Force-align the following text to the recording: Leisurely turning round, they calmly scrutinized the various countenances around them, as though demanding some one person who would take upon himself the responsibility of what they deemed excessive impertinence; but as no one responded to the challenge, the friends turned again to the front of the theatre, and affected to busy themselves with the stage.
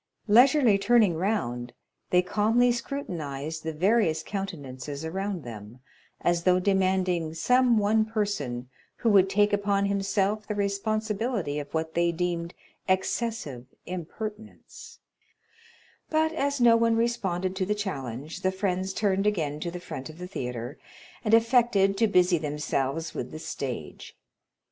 Leisurely 0.27 0.79
turning 0.79 1.15
round, 1.15 1.73
they 2.09 2.23
calmly 2.23 2.71
scrutinized 2.71 3.61
the 3.61 3.71
various 3.71 4.23
countenances 4.23 5.05
around 5.05 5.43
them, 5.43 5.77
as 6.21 6.41
though 6.41 6.59
demanding 6.59 7.35
some 7.35 7.77
one 7.77 8.03
person 8.03 8.67
who 8.95 9.09
would 9.11 9.29
take 9.29 9.53
upon 9.53 9.85
himself 9.85 10.47
the 10.47 10.55
responsibility 10.55 11.59
of 11.59 11.71
what 11.75 11.93
they 11.93 12.11
deemed 12.11 12.55
excessive 12.87 13.67
impertinence; 13.85 14.97
but 16.09 16.33
as 16.33 16.59
no 16.59 16.75
one 16.75 16.95
responded 16.95 17.55
to 17.55 17.63
the 17.67 17.75
challenge, 17.75 18.41
the 18.41 18.51
friends 18.51 18.93
turned 18.95 19.27
again 19.27 19.59
to 19.59 19.69
the 19.69 19.79
front 19.79 20.09
of 20.09 20.17
the 20.17 20.25
theatre, 20.25 20.79
and 21.23 21.35
affected 21.35 21.95
to 21.95 22.07
busy 22.07 22.39
themselves 22.39 23.13
with 23.13 23.29
the 23.29 23.37
stage. 23.37 24.17